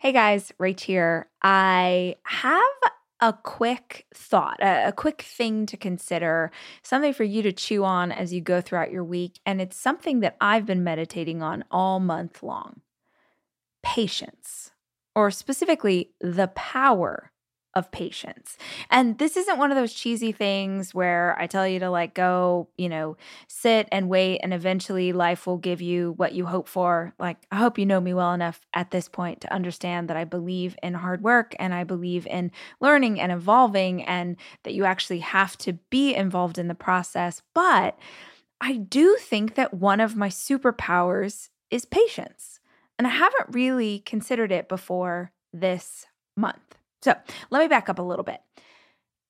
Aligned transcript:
Hey 0.00 0.12
guys, 0.12 0.52
Rach 0.60 0.78
here. 0.78 1.28
I 1.42 2.14
have 2.22 2.62
a 3.20 3.32
quick 3.32 4.06
thought, 4.14 4.62
a, 4.62 4.90
a, 4.90 4.92
quick 4.92 5.22
thing 5.22 5.66
to 5.66 5.76
consider, 5.76 6.52
something 6.84 7.12
for 7.12 7.24
you 7.24 7.42
to 7.42 7.50
chew 7.50 7.82
on 7.82 8.12
as 8.12 8.32
you 8.32 8.40
go 8.40 8.60
throughout 8.60 8.92
your 8.92 9.02
week. 9.02 9.40
And 9.44 9.60
it's 9.60 9.76
something 9.76 10.20
that 10.20 10.36
I've 10.40 10.66
been 10.66 10.84
meditating 10.84 11.42
on 11.42 11.64
all 11.72 11.98
month 11.98 12.44
long 12.44 12.82
patience, 13.82 14.70
or 15.16 15.32
specifically 15.32 16.12
the 16.20 16.46
power 16.46 17.32
of 17.74 17.90
patience. 17.90 18.56
And 18.90 19.18
this 19.18 19.36
isn't 19.36 19.58
one 19.58 19.70
of 19.70 19.76
those 19.76 19.92
cheesy 19.92 20.32
things 20.32 20.94
where 20.94 21.36
I 21.38 21.46
tell 21.46 21.66
you 21.66 21.78
to 21.80 21.90
like 21.90 22.14
go, 22.14 22.68
you 22.76 22.88
know, 22.88 23.16
sit 23.46 23.88
and 23.92 24.08
wait 24.08 24.40
and 24.42 24.54
eventually 24.54 25.12
life 25.12 25.46
will 25.46 25.58
give 25.58 25.80
you 25.80 26.14
what 26.16 26.32
you 26.32 26.46
hope 26.46 26.68
for. 26.68 27.14
Like 27.18 27.36
I 27.52 27.56
hope 27.56 27.78
you 27.78 27.86
know 27.86 28.00
me 28.00 28.14
well 28.14 28.32
enough 28.32 28.66
at 28.74 28.90
this 28.90 29.08
point 29.08 29.40
to 29.42 29.52
understand 29.52 30.08
that 30.08 30.16
I 30.16 30.24
believe 30.24 30.76
in 30.82 30.94
hard 30.94 31.22
work 31.22 31.54
and 31.58 31.74
I 31.74 31.84
believe 31.84 32.26
in 32.26 32.50
learning 32.80 33.20
and 33.20 33.30
evolving 33.30 34.02
and 34.02 34.36
that 34.64 34.74
you 34.74 34.84
actually 34.84 35.20
have 35.20 35.56
to 35.58 35.74
be 35.90 36.14
involved 36.14 36.58
in 36.58 36.68
the 36.68 36.74
process. 36.74 37.42
But 37.54 37.98
I 38.60 38.76
do 38.76 39.16
think 39.20 39.54
that 39.54 39.74
one 39.74 40.00
of 40.00 40.16
my 40.16 40.28
superpowers 40.28 41.50
is 41.70 41.84
patience. 41.84 42.60
And 42.98 43.06
I 43.06 43.10
haven't 43.10 43.54
really 43.54 44.00
considered 44.00 44.50
it 44.50 44.68
before 44.68 45.32
this 45.52 46.06
month. 46.36 46.77
So 47.02 47.14
let 47.50 47.60
me 47.60 47.68
back 47.68 47.88
up 47.88 47.98
a 47.98 48.02
little 48.02 48.24
bit. 48.24 48.40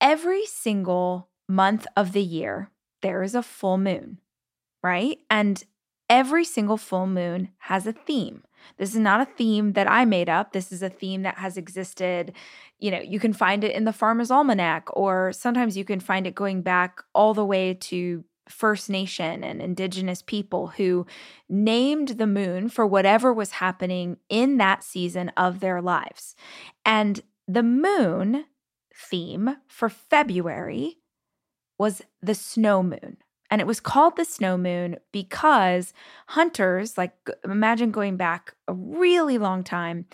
Every 0.01 0.47
single 0.47 1.29
month 1.49 1.87
of 1.97 2.13
the 2.13 2.23
year, 2.23 2.71
there 3.03 3.23
is 3.23 3.35
a 3.35 3.43
full 3.43 3.79
moon, 3.79 4.19
right? 4.83 5.19
And 5.29 5.63
every 6.09 6.45
single 6.45 6.77
full 6.77 7.07
moon 7.07 7.51
has 7.59 7.87
a 7.87 7.93
theme. 7.93 8.43
This 8.77 8.95
is 8.95 9.01
not 9.01 9.21
a 9.21 9.33
theme 9.33 9.73
that 9.75 9.91
I 9.91 10.05
made 10.05 10.29
up. 10.29 10.53
This 10.53 10.73
is 10.73 10.83
a 10.83 10.89
theme 10.89 11.23
that 11.23 11.39
has 11.39 11.57
existed. 11.57 12.33
You 12.79 12.91
know, 12.91 13.01
you 13.01 13.21
can 13.21 13.33
find 13.33 13.63
it 13.65 13.75
in 13.75 13.85
the 13.85 13.93
Farmer's 13.93 14.30
Almanac, 14.30 14.88
or 14.95 15.32
sometimes 15.32 15.77
you 15.77 15.85
can 15.85 16.01
find 16.01 16.27
it 16.27 16.35
going 16.35 16.63
back 16.63 17.03
all 17.15 17.35
the 17.35 17.45
way 17.45 17.75
to 17.75 18.25
First 18.49 18.88
Nation 18.88 19.45
and 19.45 19.60
Indigenous 19.60 20.23
people 20.23 20.69
who 20.69 21.07
named 21.49 22.09
the 22.09 22.27
moon 22.27 22.69
for 22.69 22.87
whatever 22.87 23.32
was 23.32 23.53
happening 23.53 24.16
in 24.29 24.57
that 24.57 24.82
season 24.82 25.30
of 25.37 25.60
their 25.60 25.82
lives. 25.82 26.35
And 26.85 27.21
the 27.49 27.63
moon 27.63 28.45
theme 28.95 29.57
for 29.66 29.88
February 29.88 30.99
was 31.79 32.02
the 32.21 32.35
snow 32.35 32.82
moon. 32.82 33.16
And 33.51 33.63
it 33.63 33.66
was 33.66 33.80
called 33.80 34.16
the 34.16 34.27
snow 34.27 34.59
moon 34.59 34.96
because 35.10 35.95
hunters, 36.29 36.99
like 36.99 37.15
imagine 37.45 37.91
going 37.91 38.19
back 38.19 38.54
a 38.69 38.74
really 38.74 39.38
long 39.38 39.65
time, 39.65 40.04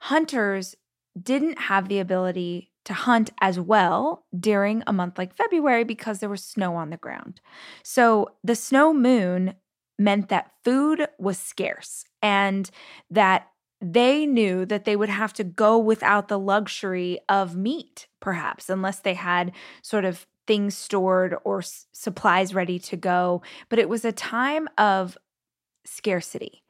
hunters 0.00 0.76
didn't 1.20 1.58
have 1.58 1.88
the 1.88 1.98
ability 1.98 2.70
to 2.84 2.92
hunt 2.92 3.30
as 3.40 3.58
well 3.58 4.26
during 4.38 4.82
a 4.86 4.92
month 4.92 5.16
like 5.16 5.34
February 5.34 5.84
because 5.84 6.18
there 6.18 6.28
was 6.28 6.44
snow 6.44 6.74
on 6.74 6.90
the 6.90 6.96
ground. 6.96 7.40
So 7.82 8.32
the 8.44 8.56
snow 8.56 8.92
moon 8.92 9.54
meant 9.98 10.28
that 10.28 10.50
food 10.64 11.06
was 11.18 11.38
scarce 11.38 12.04
and 12.20 12.70
that 13.10 13.48
they 13.82 14.26
knew 14.26 14.64
that 14.66 14.84
they 14.84 14.94
would 14.94 15.08
have 15.08 15.32
to 15.34 15.44
go 15.44 15.76
without 15.76 16.28
the 16.28 16.38
luxury 16.38 17.18
of 17.28 17.56
meat, 17.56 18.06
perhaps, 18.20 18.70
unless 18.70 19.00
they 19.00 19.14
had 19.14 19.52
sort 19.82 20.04
of 20.04 20.26
things 20.46 20.76
stored 20.76 21.36
or 21.44 21.58
s- 21.58 21.86
supplies 21.92 22.54
ready 22.54 22.78
to 22.78 22.96
go. 22.96 23.42
But 23.68 23.80
it 23.80 23.88
was 23.88 24.04
a 24.04 24.12
time 24.12 24.68
of 24.78 25.18
scarcity. 25.84 26.62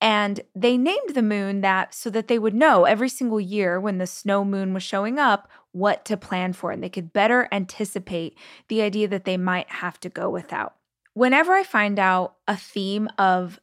And 0.00 0.40
they 0.54 0.76
named 0.76 1.14
the 1.14 1.22
moon 1.22 1.62
that 1.62 1.94
so 1.94 2.10
that 2.10 2.28
they 2.28 2.38
would 2.38 2.54
know 2.54 2.84
every 2.84 3.08
single 3.08 3.40
year 3.40 3.80
when 3.80 3.98
the 3.98 4.06
snow 4.06 4.44
moon 4.44 4.74
was 4.74 4.82
showing 4.82 5.18
up 5.18 5.48
what 5.72 6.04
to 6.06 6.16
plan 6.16 6.52
for 6.52 6.70
and 6.70 6.82
they 6.82 6.88
could 6.88 7.12
better 7.12 7.48
anticipate 7.50 8.36
the 8.68 8.82
idea 8.82 9.08
that 9.08 9.24
they 9.24 9.36
might 9.36 9.68
have 9.70 9.98
to 10.00 10.08
go 10.08 10.28
without. 10.28 10.74
Whenever 11.14 11.52
I 11.52 11.62
find 11.62 11.98
out 11.98 12.36
a 12.46 12.56
theme 12.56 13.08
of 13.18 13.58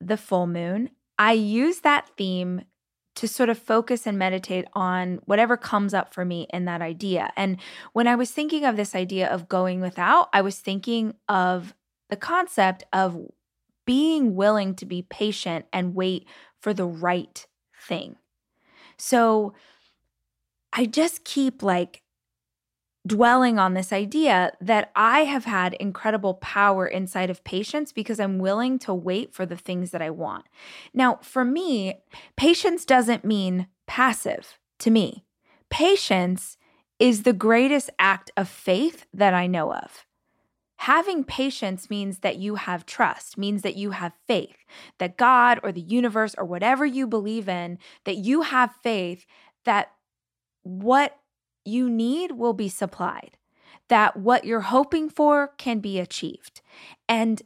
the 0.00 0.16
full 0.16 0.46
moon, 0.46 0.90
I 1.18 1.32
use 1.32 1.80
that 1.80 2.10
theme 2.16 2.62
to 3.16 3.28
sort 3.28 3.48
of 3.48 3.58
focus 3.58 4.06
and 4.06 4.18
meditate 4.18 4.66
on 4.72 5.20
whatever 5.24 5.56
comes 5.56 5.94
up 5.94 6.12
for 6.12 6.24
me 6.24 6.46
in 6.52 6.64
that 6.64 6.82
idea. 6.82 7.32
And 7.36 7.58
when 7.92 8.08
I 8.08 8.16
was 8.16 8.32
thinking 8.32 8.64
of 8.64 8.76
this 8.76 8.94
idea 8.94 9.28
of 9.28 9.48
going 9.48 9.80
without, 9.80 10.28
I 10.32 10.40
was 10.40 10.58
thinking 10.58 11.14
of 11.28 11.74
the 12.10 12.16
concept 12.16 12.84
of 12.92 13.16
being 13.86 14.34
willing 14.34 14.74
to 14.76 14.86
be 14.86 15.02
patient 15.02 15.66
and 15.72 15.94
wait 15.94 16.26
for 16.60 16.74
the 16.74 16.86
right 16.86 17.46
thing. 17.86 18.16
So 18.96 19.54
I 20.72 20.86
just 20.86 21.24
keep 21.24 21.62
like 21.62 22.02
dwelling 23.06 23.58
on 23.58 23.74
this 23.74 23.92
idea 23.92 24.52
that 24.60 24.90
I 24.96 25.20
have 25.20 25.44
had 25.44 25.74
incredible 25.74 26.34
power 26.34 26.86
inside 26.86 27.28
of 27.28 27.44
patience 27.44 27.92
because 27.92 28.18
I'm 28.18 28.38
willing 28.38 28.78
to 28.80 28.94
wait 28.94 29.34
for 29.34 29.44
the 29.44 29.56
things 29.56 29.90
that 29.90 30.00
I 30.00 30.10
want. 30.10 30.46
Now, 30.94 31.18
for 31.22 31.44
me, 31.44 32.00
patience 32.36 32.84
doesn't 32.84 33.24
mean 33.24 33.66
passive 33.86 34.58
to 34.78 34.90
me. 34.90 35.24
Patience 35.70 36.56
is 36.98 37.24
the 37.24 37.32
greatest 37.32 37.90
act 37.98 38.30
of 38.36 38.48
faith 38.48 39.06
that 39.12 39.34
I 39.34 39.46
know 39.46 39.74
of. 39.74 40.06
Having 40.78 41.24
patience 41.24 41.88
means 41.88 42.18
that 42.18 42.36
you 42.36 42.56
have 42.56 42.86
trust, 42.86 43.38
means 43.38 43.62
that 43.62 43.76
you 43.76 43.92
have 43.92 44.12
faith, 44.26 44.56
that 44.98 45.16
God 45.16 45.58
or 45.62 45.72
the 45.72 45.80
universe 45.80 46.34
or 46.36 46.44
whatever 46.44 46.84
you 46.84 47.06
believe 47.06 47.48
in, 47.48 47.78
that 48.04 48.16
you 48.16 48.42
have 48.42 48.74
faith 48.82 49.26
that 49.64 49.92
what 50.62 51.18
you 51.64 51.88
need 51.88 52.32
will 52.32 52.52
be 52.52 52.68
supplied, 52.68 53.36
that 53.88 54.16
what 54.16 54.44
you're 54.44 54.60
hoping 54.60 55.08
for 55.08 55.52
can 55.58 55.80
be 55.80 55.98
achieved. 55.98 56.60
And 57.08 57.42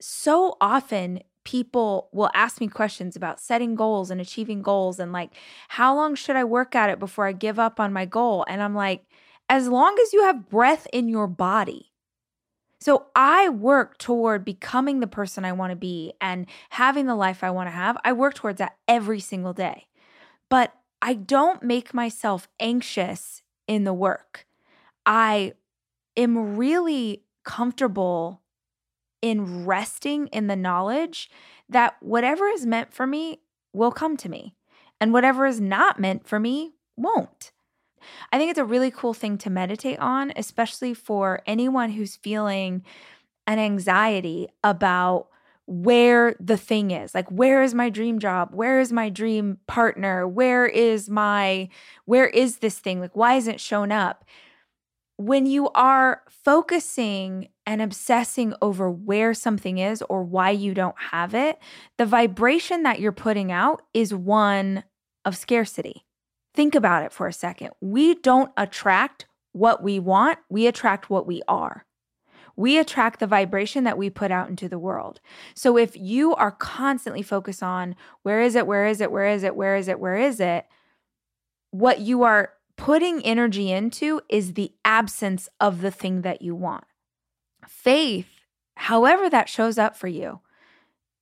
so 0.00 0.56
often, 0.60 1.20
people 1.44 2.08
will 2.12 2.30
ask 2.34 2.60
me 2.60 2.68
questions 2.68 3.16
about 3.16 3.40
setting 3.40 3.74
goals 3.74 4.10
and 4.10 4.20
achieving 4.20 4.62
goals 4.62 5.00
and 5.00 5.12
like, 5.12 5.32
how 5.68 5.94
long 5.94 6.14
should 6.14 6.36
I 6.36 6.44
work 6.44 6.74
at 6.74 6.90
it 6.90 6.98
before 6.98 7.26
I 7.26 7.32
give 7.32 7.58
up 7.58 7.80
on 7.80 7.92
my 7.92 8.04
goal? 8.04 8.44
And 8.48 8.62
I'm 8.62 8.74
like, 8.74 9.04
as 9.48 9.68
long 9.68 9.96
as 10.02 10.12
you 10.12 10.24
have 10.24 10.48
breath 10.48 10.86
in 10.92 11.08
your 11.08 11.26
body. 11.26 11.92
So 12.80 13.06
I 13.14 13.48
work 13.48 13.98
toward 13.98 14.44
becoming 14.44 15.00
the 15.00 15.06
person 15.06 15.44
I 15.44 15.52
want 15.52 15.70
to 15.70 15.76
be 15.76 16.12
and 16.20 16.46
having 16.70 17.06
the 17.06 17.14
life 17.14 17.44
I 17.44 17.50
want 17.50 17.66
to 17.66 17.72
have. 17.72 17.98
I 18.04 18.12
work 18.12 18.34
towards 18.34 18.58
that 18.58 18.76
every 18.88 19.20
single 19.20 19.52
day. 19.52 19.86
But 20.48 20.72
I 21.02 21.14
don't 21.14 21.62
make 21.62 21.92
myself 21.92 22.48
anxious 22.58 23.42
in 23.70 23.84
the 23.84 23.94
work. 23.94 24.48
I 25.06 25.52
am 26.16 26.56
really 26.56 27.22
comfortable 27.44 28.42
in 29.22 29.64
resting 29.64 30.26
in 30.26 30.48
the 30.48 30.56
knowledge 30.56 31.30
that 31.68 31.94
whatever 32.00 32.48
is 32.48 32.66
meant 32.66 32.92
for 32.92 33.06
me 33.06 33.38
will 33.72 33.92
come 33.92 34.16
to 34.16 34.28
me, 34.28 34.56
and 35.00 35.12
whatever 35.12 35.46
is 35.46 35.60
not 35.60 36.00
meant 36.00 36.26
for 36.26 36.40
me 36.40 36.72
won't. 36.96 37.52
I 38.32 38.38
think 38.38 38.50
it's 38.50 38.58
a 38.58 38.64
really 38.64 38.90
cool 38.90 39.14
thing 39.14 39.38
to 39.38 39.50
meditate 39.50 40.00
on, 40.00 40.32
especially 40.34 40.92
for 40.92 41.40
anyone 41.46 41.90
who's 41.90 42.16
feeling 42.16 42.82
an 43.46 43.60
anxiety 43.60 44.48
about 44.64 45.28
where 45.70 46.34
the 46.40 46.56
thing 46.56 46.90
is. 46.90 47.14
Like 47.14 47.30
where 47.30 47.62
is 47.62 47.74
my 47.74 47.90
dream 47.90 48.18
job? 48.18 48.50
Where 48.52 48.80
is 48.80 48.92
my 48.92 49.08
dream 49.08 49.58
partner? 49.68 50.26
Where 50.26 50.66
is 50.66 51.08
my 51.08 51.68
where 52.06 52.26
is 52.26 52.58
this 52.58 52.80
thing? 52.80 52.98
Like 53.00 53.14
why 53.14 53.34
isn't 53.34 53.54
it 53.54 53.60
shown 53.60 53.92
up? 53.92 54.24
When 55.16 55.46
you 55.46 55.68
are 55.70 56.22
focusing 56.28 57.50
and 57.66 57.80
obsessing 57.80 58.52
over 58.60 58.90
where 58.90 59.32
something 59.32 59.78
is 59.78 60.02
or 60.08 60.24
why 60.24 60.50
you 60.50 60.74
don't 60.74 60.98
have 60.98 61.34
it 61.36 61.60
the 61.98 62.06
vibration 62.06 62.82
that 62.82 62.98
you're 62.98 63.12
putting 63.12 63.52
out 63.52 63.82
is 63.94 64.12
one 64.12 64.82
of 65.24 65.36
scarcity. 65.36 66.04
Think 66.52 66.74
about 66.74 67.04
it 67.04 67.12
for 67.12 67.28
a 67.28 67.32
second. 67.32 67.70
We 67.80 68.16
don't 68.16 68.50
attract 68.56 69.26
what 69.52 69.84
we 69.84 70.00
want 70.00 70.38
we 70.48 70.66
attract 70.66 71.10
what 71.10 71.26
we 71.28 71.42
are 71.46 71.84
we 72.60 72.78
attract 72.78 73.20
the 73.20 73.26
vibration 73.26 73.84
that 73.84 73.96
we 73.96 74.10
put 74.10 74.30
out 74.30 74.50
into 74.50 74.68
the 74.68 74.78
world. 74.78 75.18
So 75.54 75.78
if 75.78 75.96
you 75.96 76.34
are 76.34 76.50
constantly 76.50 77.22
focused 77.22 77.62
on 77.62 77.96
where 78.22 78.42
is 78.42 78.54
it, 78.54 78.66
where 78.66 78.86
is 78.86 79.00
it, 79.00 79.10
where 79.10 79.28
is 79.28 79.42
it, 79.42 79.56
where 79.56 79.76
is 79.76 79.88
it, 79.88 79.98
where 79.98 80.16
is 80.16 80.40
it, 80.40 80.66
what 81.70 82.00
you 82.00 82.22
are 82.22 82.52
putting 82.76 83.24
energy 83.24 83.72
into 83.72 84.20
is 84.28 84.52
the 84.52 84.72
absence 84.84 85.48
of 85.58 85.80
the 85.80 85.90
thing 85.90 86.20
that 86.20 86.42
you 86.42 86.54
want. 86.54 86.84
Faith, 87.66 88.28
however 88.74 89.30
that 89.30 89.48
shows 89.48 89.78
up 89.78 89.96
for 89.96 90.08
you, 90.08 90.40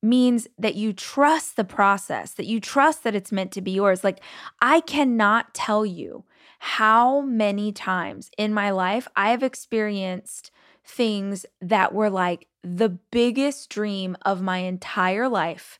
means 0.01 0.45
that 0.57 0.75
you 0.75 0.91
trust 0.91 1.55
the 1.55 1.63
process, 1.63 2.33
that 2.33 2.47
you 2.47 2.59
trust 2.59 3.05
that 3.05 3.15
it's 3.15 3.31
meant 3.31 3.53
to 3.53 3.61
be 3.61 3.71
yours. 3.71 4.03
Like, 4.03 4.21
I 4.61 4.81
cannot 4.81 5.53
tell 5.53 5.85
you 5.85 6.25
how 6.59 7.21
many 7.21 7.71
times 7.71 8.29
in 8.37 8.53
my 8.53 8.71
life 8.71 9.07
I 9.15 9.29
have 9.31 9.43
experienced 9.43 10.51
things 10.89 11.45
that 11.61 11.93
were 11.93 12.09
like 12.09 12.47
the 12.63 12.89
biggest 12.89 13.69
dream 13.69 14.17
of 14.23 14.41
my 14.41 14.59
entire 14.59 15.29
life 15.29 15.79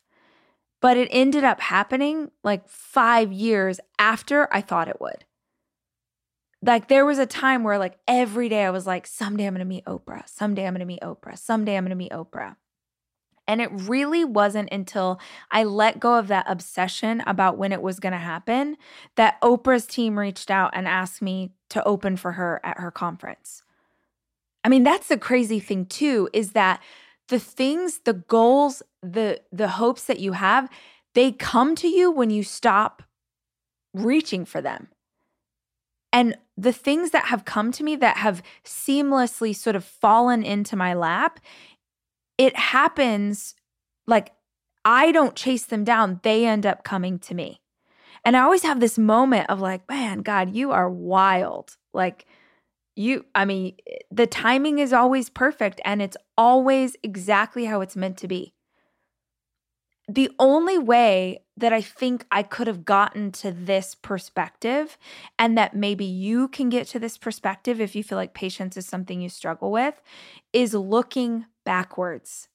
But 0.80 0.96
it 0.96 1.08
ended 1.10 1.44
up 1.44 1.60
happening 1.60 2.30
like 2.42 2.68
five 2.68 3.32
years 3.32 3.80
after 3.98 4.48
I 4.52 4.62
thought 4.62 4.88
it 4.88 5.00
would. 5.00 5.24
Like 6.62 6.88
there 6.88 7.06
was 7.06 7.18
a 7.18 7.26
time 7.26 7.64
where 7.64 7.78
like 7.78 7.98
every 8.08 8.48
day 8.48 8.64
I 8.64 8.70
was 8.70 8.86
like, 8.86 9.06
someday 9.06 9.46
I'm 9.46 9.54
gonna 9.54 9.64
meet 9.64 9.84
Oprah, 9.84 10.28
someday 10.28 10.66
I'm 10.66 10.74
gonna 10.74 10.86
meet 10.86 11.02
Oprah, 11.02 11.38
someday 11.38 11.76
I'm 11.76 11.84
gonna 11.84 11.94
meet 11.94 12.12
Oprah. 12.12 12.56
And 13.46 13.60
it 13.60 13.70
really 13.72 14.24
wasn't 14.24 14.72
until 14.72 15.20
I 15.50 15.64
let 15.64 15.98
go 15.98 16.14
of 16.18 16.28
that 16.28 16.46
obsession 16.48 17.22
about 17.26 17.58
when 17.58 17.72
it 17.72 17.82
was 17.82 17.98
going 17.98 18.12
to 18.12 18.18
happen 18.18 18.76
that 19.16 19.40
Oprah's 19.42 19.86
team 19.86 20.18
reached 20.18 20.52
out 20.52 20.70
and 20.72 20.86
asked 20.86 21.20
me 21.20 21.50
to 21.70 21.82
open 21.84 22.16
for 22.16 22.32
her 22.32 22.60
at 22.62 22.78
her 22.78 22.92
conference. 22.92 23.64
I 24.62 24.68
mean, 24.68 24.82
that's 24.82 25.08
the 25.08 25.18
crazy 25.18 25.60
thing 25.60 25.86
too 25.86 26.28
is 26.32 26.52
that 26.52 26.82
the 27.28 27.38
things, 27.38 28.00
the 28.04 28.14
goals, 28.14 28.82
the 29.02 29.40
the 29.52 29.68
hopes 29.68 30.04
that 30.04 30.20
you 30.20 30.32
have, 30.32 30.68
they 31.14 31.32
come 31.32 31.74
to 31.76 31.88
you 31.88 32.10
when 32.10 32.30
you 32.30 32.42
stop 32.42 33.02
reaching 33.94 34.44
for 34.44 34.60
them. 34.60 34.88
And 36.12 36.36
the 36.56 36.72
things 36.72 37.12
that 37.12 37.26
have 37.26 37.44
come 37.44 37.72
to 37.72 37.84
me 37.84 37.96
that 37.96 38.18
have 38.18 38.42
seamlessly 38.64 39.54
sort 39.54 39.76
of 39.76 39.84
fallen 39.84 40.42
into 40.42 40.76
my 40.76 40.92
lap 40.92 41.40
it 42.40 42.56
happens 42.56 43.54
like 44.06 44.32
I 44.82 45.12
don't 45.12 45.36
chase 45.36 45.64
them 45.64 45.84
down, 45.84 46.20
they 46.22 46.46
end 46.46 46.64
up 46.64 46.84
coming 46.84 47.18
to 47.18 47.34
me. 47.34 47.60
And 48.24 48.34
I 48.34 48.40
always 48.40 48.62
have 48.62 48.80
this 48.80 48.96
moment 48.96 49.50
of 49.50 49.60
like, 49.60 49.86
man, 49.90 50.20
God, 50.20 50.54
you 50.54 50.72
are 50.72 50.88
wild. 50.88 51.76
Like, 51.92 52.24
you, 53.00 53.24
I 53.34 53.44
mean, 53.44 53.76
the 54.10 54.26
timing 54.26 54.78
is 54.78 54.92
always 54.92 55.30
perfect 55.30 55.80
and 55.84 56.02
it's 56.02 56.16
always 56.36 56.96
exactly 57.02 57.64
how 57.64 57.80
it's 57.80 57.96
meant 57.96 58.18
to 58.18 58.28
be. 58.28 58.52
The 60.06 60.30
only 60.38 60.76
way 60.76 61.44
that 61.56 61.72
I 61.72 61.80
think 61.80 62.26
I 62.30 62.42
could 62.42 62.66
have 62.66 62.84
gotten 62.84 63.32
to 63.32 63.52
this 63.52 63.94
perspective, 63.94 64.98
and 65.38 65.56
that 65.56 65.74
maybe 65.74 66.04
you 66.04 66.48
can 66.48 66.68
get 66.68 66.88
to 66.88 66.98
this 66.98 67.16
perspective 67.16 67.80
if 67.80 67.94
you 67.94 68.02
feel 68.02 68.18
like 68.18 68.34
patience 68.34 68.76
is 68.76 68.86
something 68.86 69.20
you 69.20 69.28
struggle 69.28 69.70
with, 69.70 70.02
is 70.52 70.74
looking 70.74 71.46
backwards. 71.64 72.49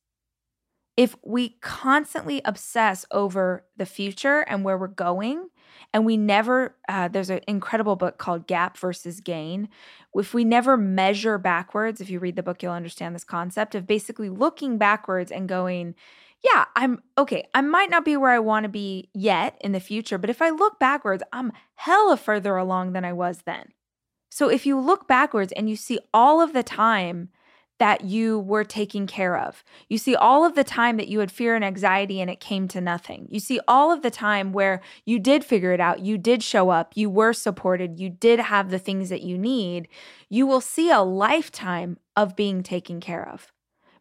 If 0.97 1.15
we 1.23 1.57
constantly 1.61 2.41
obsess 2.45 3.05
over 3.11 3.65
the 3.75 3.85
future 3.85 4.41
and 4.41 4.63
where 4.63 4.77
we're 4.77 4.87
going, 4.87 5.49
and 5.93 6.05
we 6.05 6.17
never, 6.17 6.75
uh, 6.87 7.07
there's 7.07 7.29
an 7.29 7.41
incredible 7.47 7.95
book 7.95 8.17
called 8.17 8.47
Gap 8.47 8.77
versus 8.77 9.21
Gain. 9.21 9.69
If 10.13 10.33
we 10.33 10.43
never 10.43 10.77
measure 10.77 11.37
backwards, 11.37 12.01
if 12.01 12.09
you 12.09 12.19
read 12.19 12.35
the 12.35 12.43
book, 12.43 12.63
you'll 12.63 12.71
understand 12.71 13.15
this 13.15 13.23
concept 13.23 13.75
of 13.75 13.87
basically 13.87 14.29
looking 14.29 14.77
backwards 14.77 15.31
and 15.31 15.49
going, 15.49 15.95
yeah, 16.43 16.65
I'm 16.75 17.01
okay. 17.17 17.47
I 17.53 17.61
might 17.61 17.89
not 17.89 18.05
be 18.05 18.17
where 18.17 18.31
I 18.31 18.39
want 18.39 18.63
to 18.63 18.69
be 18.69 19.09
yet 19.13 19.57
in 19.61 19.71
the 19.71 19.79
future, 19.79 20.17
but 20.17 20.29
if 20.29 20.41
I 20.41 20.49
look 20.49 20.79
backwards, 20.79 21.23
I'm 21.33 21.51
hella 21.75 22.17
further 22.17 22.55
along 22.55 22.93
than 22.93 23.03
I 23.05 23.13
was 23.13 23.43
then. 23.45 23.73
So 24.29 24.49
if 24.49 24.65
you 24.65 24.79
look 24.79 25.07
backwards 25.07 25.53
and 25.53 25.69
you 25.69 25.75
see 25.75 25.99
all 26.13 26.41
of 26.41 26.53
the 26.53 26.63
time 26.63 27.29
that 27.77 28.05
you 28.05 28.39
were 28.39 28.63
taking 28.63 29.05
care 29.05 29.37
of. 29.37 29.63
You 29.89 29.97
see 29.97 30.15
all 30.15 30.45
of 30.45 30.55
the 30.55 30.63
time 30.63 30.97
that 30.97 31.09
you 31.09 31.19
had 31.19 31.31
fear 31.31 31.55
and 31.55 31.65
anxiety 31.65 32.21
and 32.21 32.29
it 32.29 32.39
came 32.39 32.67
to 32.69 32.79
nothing. 32.79 33.27
You 33.29 33.39
see 33.39 33.59
all 33.67 33.91
of 33.91 34.01
the 34.01 34.11
time 34.11 34.53
where 34.53 34.81
you 35.05 35.19
did 35.19 35.43
figure 35.43 35.73
it 35.73 35.81
out, 35.81 35.99
you 35.99 36.17
did 36.17 36.41
show 36.41 36.69
up, 36.69 36.93
you 36.95 37.09
were 37.09 37.33
supported, 37.33 37.99
you 37.99 38.09
did 38.09 38.39
have 38.39 38.69
the 38.69 38.79
things 38.79 39.09
that 39.09 39.23
you 39.23 39.37
need. 39.37 39.89
You 40.29 40.47
will 40.47 40.61
see 40.61 40.89
a 40.89 41.01
lifetime 41.01 41.97
of 42.15 42.35
being 42.35 42.63
taken 42.63 43.01
care 43.01 43.27
of. 43.27 43.51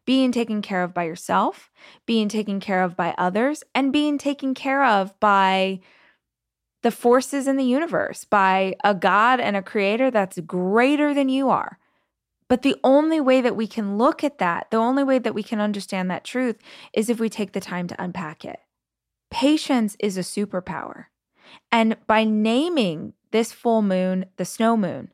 Being 0.07 0.33
taken 0.33 0.61
care 0.61 0.83
of 0.83 0.93
by 0.93 1.05
yourself, 1.05 1.71
being 2.05 2.29
taken 2.29 2.61
care 2.61 2.83
of 2.83 2.95
by 2.95 3.15
others, 3.17 3.65
and 3.75 3.93
being 3.93 4.19
taken 4.19 4.53
care 4.53 4.85
of 4.85 5.19
by 5.19 5.81
the 6.83 6.91
forces 6.91 7.49
in 7.49 7.57
the 7.57 7.65
universe, 7.65 8.27
by 8.27 8.77
a 8.85 8.95
God 8.95 9.41
and 9.41 9.57
a 9.57 9.63
creator 9.63 10.11
that's 10.11 10.39
greater 10.41 11.15
than 11.15 11.31
you 11.31 11.49
are 11.49 11.79
but 12.55 12.63
the 12.63 12.77
only 12.85 13.21
way 13.21 13.41
that 13.41 13.57
we 13.57 13.67
can 13.67 13.99
look 13.99 14.23
at 14.23 14.39
that, 14.39 14.71
the 14.71 14.77
only 14.77 15.03
way 15.03 15.19
that 15.19 15.35
we 15.35 15.43
can 15.43 15.59
understand 15.59 16.09
that 16.09 16.23
truth 16.23 16.57
is 16.93 17.11
if 17.11 17.19
we 17.19 17.29
take 17.29 17.51
the 17.51 17.59
time 17.59 17.89
to 17.89 18.01
unpack 18.01 18.45
it. 18.45 18.61
Patience 19.29 19.97
is 19.99 20.17
a 20.17 20.21
superpower. 20.21 21.07
And 21.73 21.97
by 22.07 22.23
naming 22.23 23.15
this 23.33 23.51
full 23.51 23.83
moon 23.83 24.27
the 24.37 24.45
snow 24.45 24.77
moon, 24.77 25.11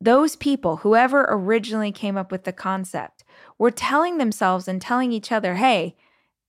those 0.00 0.36
people, 0.36 0.76
whoever 0.76 1.26
originally 1.28 1.90
came 1.90 2.16
up 2.16 2.30
with 2.30 2.44
the 2.44 2.52
concept, 2.52 3.24
were 3.58 3.72
telling 3.72 4.18
themselves 4.18 4.68
and 4.68 4.80
telling 4.80 5.10
each 5.10 5.32
other, 5.32 5.56
hey, 5.56 5.96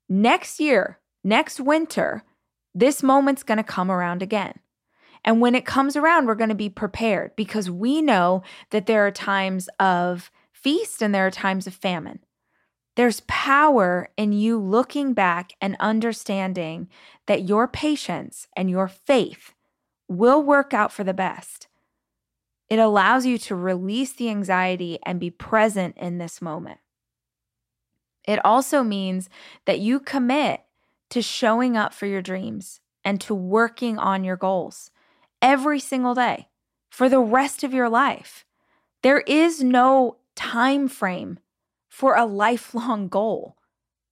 next 0.08 0.60
year, 0.60 1.00
next 1.24 1.60
winter, 1.60 2.24
this 2.76 3.02
moment's 3.02 3.42
going 3.42 3.58
to 3.58 3.64
come 3.64 3.90
around 3.90 4.22
again. 4.22 4.60
And 5.24 5.40
when 5.40 5.56
it 5.56 5.66
comes 5.66 5.96
around, 5.96 6.26
we're 6.26 6.36
going 6.36 6.50
to 6.50 6.56
be 6.56 6.70
prepared 6.70 7.36
because 7.36 7.70
we 7.70 8.02
know 8.02 8.44
that 8.72 8.88
there 8.88 9.06
are 9.06 9.12
times 9.12 9.70
of 9.80 10.32
feast 10.52 11.02
and 11.02 11.14
there 11.14 11.28
are 11.28 11.32
times 11.32 11.68
of 11.68 11.74
famine. 11.74 12.20
There's 12.96 13.22
power 13.22 14.10
in 14.18 14.34
you 14.34 14.58
looking 14.58 15.14
back 15.14 15.54
and 15.62 15.78
understanding 15.80 16.90
that 17.28 17.48
your 17.48 17.68
patience 17.68 18.48
and 18.56 18.70
your 18.70 18.88
faith 18.88 19.54
will 20.08 20.44
work 20.44 20.74
out 20.74 20.92
for 20.92 21.04
the 21.04 21.14
best. 21.14 21.68
It 22.70 22.80
allows 22.80 23.26
you 23.26 23.38
to 23.40 23.56
release 23.56 24.14
the 24.14 24.30
anxiety 24.30 25.00
and 25.04 25.20
be 25.20 25.30
present 25.30 25.98
in 25.98 26.18
this 26.18 26.42
moment. 26.42 26.80
It 28.28 28.44
also 28.46 28.84
means 28.84 29.30
that 29.66 29.80
you 29.80 30.00
commit 30.00 30.62
to 31.10 31.22
showing 31.22 31.76
up 31.76 31.94
for 31.94 32.06
your 32.06 32.22
dreams 32.22 32.82
and 33.04 33.20
to 33.22 33.34
working 33.34 33.98
on 33.98 34.24
your 34.24 34.38
goals 34.38 34.92
every 35.42 35.80
single 35.80 36.14
day 36.14 36.48
for 36.90 37.10
the 37.10 37.20
rest 37.20 37.64
of 37.64 37.74
your 37.74 37.90
life. 37.90 38.46
There 39.04 39.22
is 39.22 39.64
no 39.64 40.18
time 40.36 40.88
frame 40.88 41.40
for 41.90 42.16
a 42.16 42.26
lifelong 42.44 43.08
goal. 43.08 43.58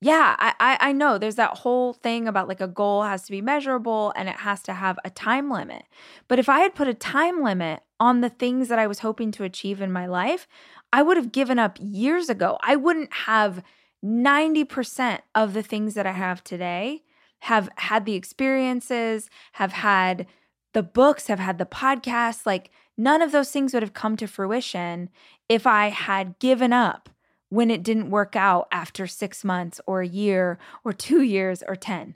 Yeah, 0.02 0.38
I, 0.40 0.78
I, 0.80 0.92
know 0.94 1.18
there's 1.18 1.36
that 1.36 1.58
whole 1.58 1.92
thing 1.92 2.26
about 2.26 2.48
like 2.48 2.62
a 2.62 2.70
goal 2.70 3.04
has 3.04 3.24
to 3.24 3.32
be 3.32 3.42
measurable 3.42 4.14
and 4.16 4.30
it 4.30 4.38
has 4.38 4.64
to 4.64 4.74
have 4.74 4.98
a 5.04 5.10
time 5.10 5.52
limit. 5.52 5.84
But 6.30 6.40
if 6.40 6.48
I 6.48 6.62
had 6.62 6.74
put 6.74 6.88
a 6.88 6.94
time 6.94 7.44
limit 7.44 7.82
on 8.00 8.22
the 8.22 8.30
things 8.30 8.70
that 8.70 8.80
I 8.80 8.88
was 8.88 9.00
hoping 9.00 9.30
to 9.34 9.44
achieve 9.44 9.82
in 9.82 9.92
my 9.92 10.06
life, 10.06 10.48
I 10.94 11.02
would 11.02 11.18
have 11.18 11.34
given 11.34 11.60
up 11.60 11.78
years 11.82 12.30
ago. 12.30 12.58
I 12.64 12.78
wouldn't 12.78 13.12
have 13.12 13.62
90% 14.02 15.20
of 15.36 15.54
the 15.54 15.64
things 15.64 15.96
that 15.96 16.08
I 16.08 16.14
have 16.14 16.46
today, 16.46 17.04
have 17.40 17.70
had 17.76 18.06
the 18.06 18.16
experiences, 18.16 19.30
have 19.54 19.74
had 19.74 20.28
the 20.74 20.84
books, 20.84 21.28
have 21.28 21.40
had 21.40 21.58
the 21.58 21.66
podcast. 21.66 22.46
Like 22.46 22.72
none 22.98 23.22
of 23.22 23.32
those 23.32 23.52
things 23.52 23.74
would 23.74 23.84
have 23.84 23.94
come 23.94 24.18
to 24.18 24.28
fruition 24.28 25.10
if 25.48 25.66
I 25.66 25.90
had 25.90 26.40
given 26.40 26.74
up 26.74 27.10
when 27.50 27.72
it 27.72 27.84
didn't 27.84 28.12
work 28.12 28.36
out 28.36 28.68
after 28.72 29.08
six 29.08 29.44
months 29.44 29.82
or 29.88 30.02
a 30.02 30.08
year 30.08 30.60
or 30.84 30.94
two 30.94 31.22
years 31.24 31.64
or 31.68 31.76
10. 31.76 32.16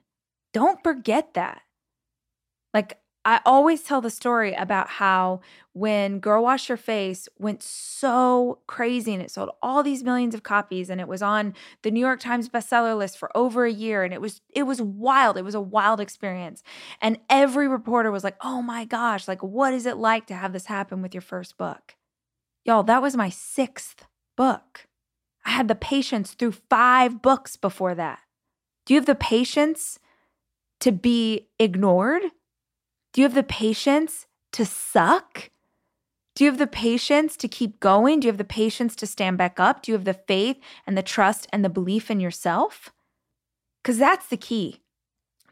Don't 0.54 0.82
forget 0.84 1.34
that. 1.34 1.62
Like, 2.74 3.00
I 3.26 3.40
always 3.46 3.84
tell 3.84 4.02
the 4.02 4.10
story 4.10 4.54
about 4.54 4.90
how 4.90 5.40
when 5.72 6.20
Girl 6.20 6.44
Wash 6.44 6.68
Your 6.68 6.78
Face 6.78 7.30
went 7.40 7.64
so 7.64 8.60
crazy 8.68 9.14
and 9.14 9.24
it 9.24 9.32
sold 9.32 9.52
all 9.62 9.82
these 9.82 10.04
millions 10.04 10.36
of 10.36 10.44
copies 10.44 10.90
and 10.90 11.00
it 11.00 11.08
was 11.08 11.22
on 11.22 11.54
the 11.84 11.92
New 11.92 12.02
York 12.02 12.20
Times 12.20 12.50
bestseller 12.50 12.98
list 12.98 13.18
for 13.18 13.36
over 13.36 13.66
a 13.66 13.72
year 13.72 14.04
and 14.04 14.14
it 14.14 14.20
was 14.20 14.42
it 14.50 14.64
was 14.64 14.82
wild. 14.82 15.38
It 15.38 15.46
was 15.46 15.56
a 15.56 15.62
wild 15.62 16.02
experience. 16.02 16.64
And 17.02 17.18
every 17.30 17.68
reporter 17.68 18.12
was 18.12 18.26
like, 18.26 18.36
"Oh 18.42 18.62
my 18.62 18.84
gosh, 18.84 19.28
like 19.28 19.42
what 19.42 19.74
is 19.74 19.86
it 19.86 19.98
like 19.98 20.28
to 20.28 20.36
have 20.36 20.52
this 20.52 20.66
happen 20.66 21.02
with 21.02 21.14
your 21.14 21.22
first 21.22 21.58
book?" 21.58 21.96
Y'all, 22.66 22.84
that 22.84 23.02
was 23.02 23.16
my 23.16 23.30
6th 23.30 24.06
book. 24.36 24.88
I 25.46 25.52
had 25.52 25.68
the 25.70 25.76
patience 25.76 26.34
through 26.34 26.54
5 26.70 27.22
books 27.22 27.56
before 27.56 27.96
that. 27.96 28.20
Do 28.86 28.94
you 28.94 29.00
have 29.00 29.06
the 29.06 29.16
patience 29.16 30.00
to 30.82 30.92
be 30.92 31.48
ignored? 31.58 32.24
Do 33.14 33.22
you 33.22 33.26
have 33.26 33.36
the 33.36 33.44
patience 33.44 34.26
to 34.54 34.66
suck? 34.66 35.52
Do 36.36 36.44
you 36.44 36.50
have 36.50 36.60
the 36.60 36.66
patience 36.66 37.38
to 37.38 37.48
keep 37.48 37.80
going? 37.80 38.20
Do 38.20 38.26
you 38.26 38.32
have 38.32 38.40
the 38.40 38.44
patience 38.44 38.96
to 38.98 39.08
stand 39.08 39.38
back 39.38 39.60
up? 39.60 39.84
Do 39.84 39.92
you 39.92 39.94
have 39.96 40.06
the 40.06 40.16
faith 40.16 40.58
and 40.88 40.98
the 40.98 41.04
trust 41.04 41.48
and 41.54 41.64
the 41.64 41.70
belief 41.70 42.10
in 42.10 42.20
yourself? 42.20 42.92
Because 43.82 44.00
that's 44.00 44.28
the 44.28 44.38
key. 44.38 44.82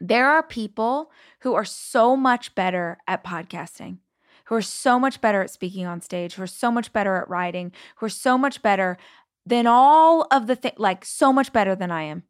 There 0.00 0.28
are 0.28 0.42
people 0.42 1.12
who 1.40 1.54
are 1.54 1.64
so 1.64 2.16
much 2.16 2.56
better 2.56 2.98
at 3.06 3.22
podcasting, 3.22 3.98
who 4.46 4.56
are 4.56 4.62
so 4.62 4.98
much 4.98 5.20
better 5.20 5.40
at 5.42 5.50
speaking 5.50 5.86
on 5.86 6.00
stage, 6.00 6.34
who 6.34 6.42
are 6.42 6.48
so 6.48 6.72
much 6.72 6.92
better 6.92 7.14
at 7.14 7.30
writing, 7.30 7.70
who 7.96 8.06
are 8.06 8.10
so 8.10 8.36
much 8.36 8.60
better 8.60 8.98
than 9.46 9.68
all 9.68 10.26
of 10.32 10.48
the 10.48 10.56
things, 10.56 10.78
like 10.78 11.04
so 11.04 11.32
much 11.32 11.52
better 11.52 11.76
than 11.76 11.92
I 11.92 12.02
am. 12.02 12.24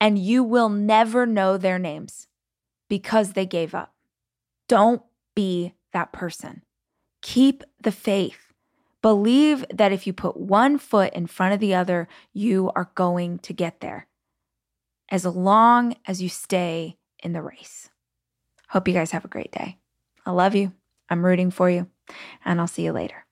And 0.00 0.18
you 0.18 0.42
will 0.42 0.68
never 0.68 1.26
know 1.26 1.56
their 1.56 1.78
names 1.78 2.26
because 2.88 3.34
they 3.34 3.46
gave 3.46 3.72
up. 3.72 3.93
Don't 4.68 5.02
be 5.34 5.74
that 5.92 6.12
person. 6.12 6.62
Keep 7.22 7.64
the 7.80 7.92
faith. 7.92 8.52
Believe 9.02 9.64
that 9.72 9.92
if 9.92 10.06
you 10.06 10.12
put 10.12 10.36
one 10.36 10.78
foot 10.78 11.12
in 11.12 11.26
front 11.26 11.54
of 11.54 11.60
the 11.60 11.74
other, 11.74 12.08
you 12.32 12.70
are 12.74 12.90
going 12.94 13.38
to 13.40 13.52
get 13.52 13.80
there. 13.80 14.06
As 15.10 15.26
long 15.26 15.96
as 16.06 16.22
you 16.22 16.28
stay 16.28 16.96
in 17.22 17.32
the 17.32 17.42
race. 17.42 17.90
Hope 18.68 18.88
you 18.88 18.94
guys 18.94 19.10
have 19.10 19.24
a 19.24 19.28
great 19.28 19.52
day. 19.52 19.78
I 20.24 20.30
love 20.30 20.54
you. 20.54 20.72
I'm 21.10 21.24
rooting 21.24 21.50
for 21.50 21.68
you, 21.68 21.88
and 22.44 22.60
I'll 22.60 22.66
see 22.66 22.84
you 22.84 22.92
later. 22.92 23.23